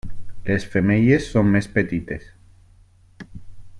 [0.45, 2.25] Les femelles són més petites.